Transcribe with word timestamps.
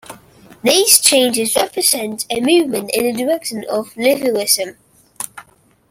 These 0.63 0.99
changes 0.99 1.55
represent 1.55 2.25
a 2.31 2.41
movement 2.41 2.89
in 2.95 3.03
the 3.15 3.23
direction 3.23 3.63
of 3.69 3.95
Lutheranism. 3.95 4.75